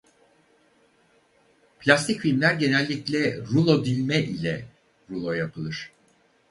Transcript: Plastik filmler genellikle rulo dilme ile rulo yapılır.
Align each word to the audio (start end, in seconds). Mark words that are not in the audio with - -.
Plastik 1.79 2.21
filmler 2.21 2.53
genellikle 2.55 3.37
rulo 3.39 3.85
dilme 3.85 4.23
ile 4.23 4.65
rulo 5.09 5.31
yapılır. 5.33 5.91